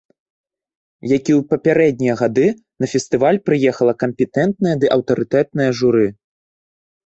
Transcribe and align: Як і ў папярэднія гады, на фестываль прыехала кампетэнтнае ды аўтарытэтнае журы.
Як 1.17 1.23
і 1.31 1.35
ў 1.39 1.45
папярэднія 1.51 2.15
гады, 2.21 2.47
на 2.85 2.89
фестываль 2.95 3.41
прыехала 3.51 3.93
кампетэнтнае 4.07 4.75
ды 4.83 4.93
аўтарытэтнае 4.99 5.71
журы. 5.83 6.07